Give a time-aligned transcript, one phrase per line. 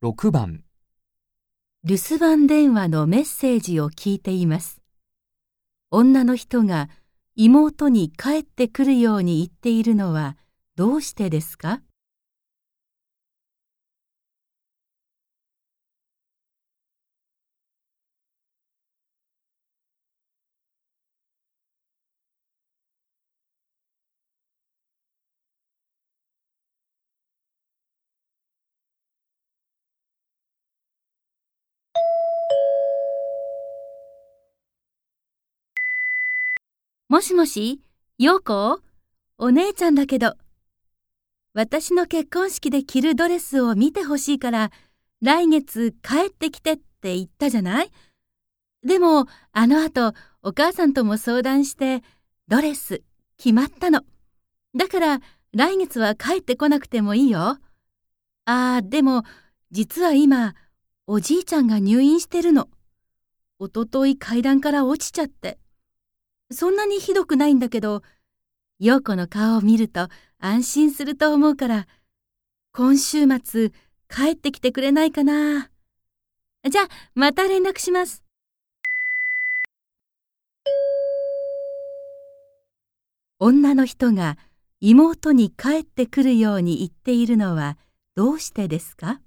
[0.00, 0.62] 6番
[1.82, 4.80] 留守番電話のメッセージを聞いています。
[5.90, 6.88] 女の人が
[7.34, 10.36] 妹に帰ってくるように言っているのは
[10.76, 11.80] どうしてですか？
[37.08, 37.80] もしもし、
[38.18, 38.82] 陽子？
[39.38, 40.34] お姉ちゃんだけど。
[41.54, 44.70] 私の結婚式で着るドレスを見てほしいから、
[45.22, 47.90] 来月帰ってきてって言ったじゃない？
[48.84, 50.12] でも、あの後、
[50.42, 52.02] お母さんとも相談して、
[52.46, 53.02] ドレス
[53.38, 54.02] 決まったの。
[54.76, 55.20] だから、
[55.54, 57.40] 来月は帰ってこなくてもいいよ。
[57.40, 57.58] あ
[58.44, 59.22] あ、でも、
[59.70, 60.54] 実は今、
[61.06, 62.68] おじいちゃんが入院してるの。
[63.58, 65.58] おととい階段から落ちちゃって。
[66.50, 68.02] そんなにひどくないんだけど、
[68.78, 71.86] 陽子の顔を見ると安心すると思うから、
[72.72, 73.70] 今週末
[74.08, 75.70] 帰ってきてくれないかな。
[76.68, 78.24] じゃあ、また連絡します。
[83.38, 84.38] 女の人が
[84.80, 87.76] 妹に帰ってくるように言っているのは
[88.16, 89.20] どうしてですか？